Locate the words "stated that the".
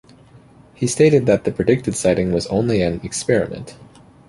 0.87-1.51